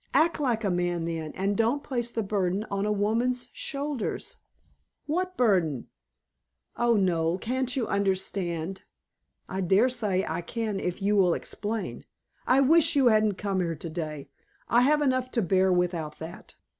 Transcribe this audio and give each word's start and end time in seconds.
Act 0.15 0.39
like 0.39 0.63
a 0.63 0.71
man, 0.71 1.05
then, 1.05 1.31
and 1.33 1.55
don't 1.55 1.83
place 1.83 2.09
the 2.11 2.23
burden 2.23 2.65
on 2.71 2.87
a 2.87 2.91
woman's 2.91 3.51
shoulders." 3.53 4.37
"What 5.05 5.37
burden?" 5.37 5.89
"Oh, 6.75 6.95
Noel, 6.97 7.37
can't 7.37 7.75
you 7.75 7.85
understand?" 7.85 8.81
"I 9.47 9.61
daresay 9.61 10.25
I 10.27 10.41
can 10.41 10.79
if 10.79 11.03
you 11.03 11.15
will 11.15 11.35
explain. 11.35 12.03
I 12.47 12.61
wish 12.61 12.95
you 12.95 13.09
hadn't 13.09 13.35
come 13.35 13.59
here 13.59 13.75
to 13.75 13.89
day. 13.91 14.31
I 14.67 14.81
have 14.81 15.03
enough 15.03 15.29
to 15.33 15.41
bear 15.43 15.71
without 15.71 16.17
that." 16.17 16.55